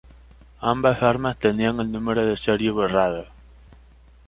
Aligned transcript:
Ambas 0.61 1.03
armas 1.03 1.37
tenían 1.37 1.79
el 1.79 1.91
número 1.91 2.25
de 2.25 2.35
serie 2.35 2.71
borrado. 2.71 3.27